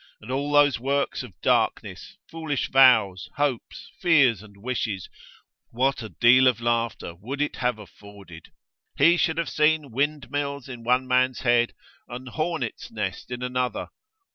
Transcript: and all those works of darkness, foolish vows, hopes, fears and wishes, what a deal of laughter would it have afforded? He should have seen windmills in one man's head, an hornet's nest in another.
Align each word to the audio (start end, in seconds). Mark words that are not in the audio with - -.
and 0.19 0.31
all 0.31 0.51
those 0.51 0.79
works 0.79 1.21
of 1.21 1.39
darkness, 1.41 2.17
foolish 2.27 2.69
vows, 2.71 3.29
hopes, 3.35 3.91
fears 4.01 4.41
and 4.41 4.57
wishes, 4.57 5.07
what 5.69 6.01
a 6.01 6.09
deal 6.09 6.47
of 6.47 6.59
laughter 6.59 7.13
would 7.13 7.39
it 7.39 7.57
have 7.57 7.77
afforded? 7.77 8.51
He 8.97 9.15
should 9.15 9.37
have 9.37 9.47
seen 9.47 9.91
windmills 9.91 10.67
in 10.67 10.83
one 10.83 11.07
man's 11.07 11.41
head, 11.41 11.73
an 12.07 12.25
hornet's 12.25 12.89
nest 12.89 13.29
in 13.29 13.43
another. 13.43 13.89